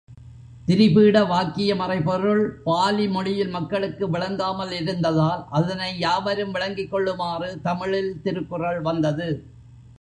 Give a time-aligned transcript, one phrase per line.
[0.67, 9.29] திரிபீட வாக்கிய மறைபொருள் பாலிமொழியில் மக்களுக்கு விளங்காமல் இருந்ததால் அதனை யாவரும் விளங்கிக் கொள்ளுமாறு தமிழில் திருக்குறள் வந்தது.